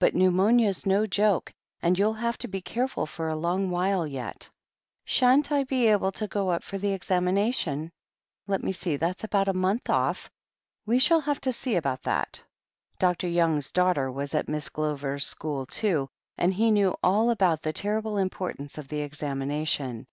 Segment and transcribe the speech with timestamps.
[0.00, 4.50] "But pneumonia's no joke, and you'll have to be careful for a long while yet."
[5.04, 7.92] "Shan't I be able to go up for the examination?"
[8.48, 10.32] "Let me see— ^that's about a month off.
[10.84, 12.42] We shall have to see about that."
[12.98, 13.28] Dr.
[13.28, 18.16] Young's daughter was at Miss Glover's school, too, and he knew all about the terrible
[18.18, 20.08] importance of the examination.